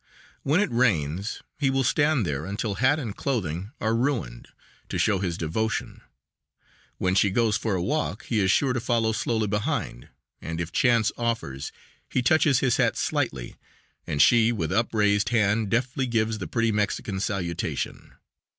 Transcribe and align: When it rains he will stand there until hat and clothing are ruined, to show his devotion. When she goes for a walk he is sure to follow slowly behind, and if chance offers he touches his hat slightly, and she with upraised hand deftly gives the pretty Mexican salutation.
When 0.41 0.59
it 0.59 0.71
rains 0.71 1.43
he 1.59 1.69
will 1.69 1.83
stand 1.83 2.25
there 2.25 2.43
until 2.43 2.73
hat 2.81 2.97
and 2.97 3.15
clothing 3.15 3.71
are 3.79 3.95
ruined, 3.95 4.47
to 4.89 4.97
show 4.97 5.19
his 5.19 5.37
devotion. 5.37 6.01
When 6.97 7.13
she 7.13 7.29
goes 7.29 7.55
for 7.55 7.75
a 7.75 7.83
walk 7.83 8.25
he 8.25 8.39
is 8.39 8.49
sure 8.49 8.73
to 8.73 8.79
follow 8.79 9.11
slowly 9.11 9.45
behind, 9.45 10.09
and 10.41 10.59
if 10.59 10.71
chance 10.71 11.11
offers 11.19 11.71
he 12.09 12.23
touches 12.23 12.61
his 12.61 12.77
hat 12.77 12.97
slightly, 12.97 13.57
and 14.07 14.23
she 14.23 14.51
with 14.51 14.71
upraised 14.71 15.29
hand 15.29 15.69
deftly 15.69 16.07
gives 16.07 16.39
the 16.39 16.47
pretty 16.47 16.71
Mexican 16.71 17.19
salutation. 17.19 18.15